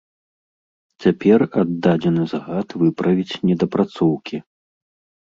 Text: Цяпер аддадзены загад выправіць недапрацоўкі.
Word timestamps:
Цяпер 1.05 1.39
аддадзены 1.65 2.23
загад 2.33 2.67
выправіць 2.87 3.39
недапрацоўкі. 3.47 4.47